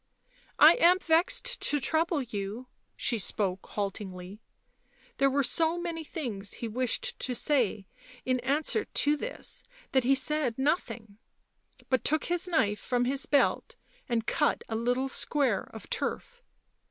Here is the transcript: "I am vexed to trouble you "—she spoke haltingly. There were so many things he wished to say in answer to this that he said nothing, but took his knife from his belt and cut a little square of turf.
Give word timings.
"I 0.59 0.77
am 0.77 0.97
vexed 0.97 1.61
to 1.61 1.79
trouble 1.79 2.23
you 2.23 2.65
"—she 2.97 3.19
spoke 3.19 3.67
haltingly. 3.67 4.41
There 5.17 5.29
were 5.29 5.43
so 5.43 5.77
many 5.79 6.03
things 6.03 6.53
he 6.53 6.67
wished 6.67 7.19
to 7.19 7.35
say 7.35 7.85
in 8.25 8.39
answer 8.39 8.85
to 8.85 9.15
this 9.15 9.61
that 9.91 10.03
he 10.03 10.15
said 10.15 10.57
nothing, 10.57 11.19
but 11.87 12.03
took 12.03 12.23
his 12.23 12.47
knife 12.47 12.79
from 12.79 13.05
his 13.05 13.27
belt 13.27 13.75
and 14.09 14.25
cut 14.25 14.63
a 14.67 14.75
little 14.75 15.07
square 15.07 15.69
of 15.71 15.87
turf. 15.87 16.41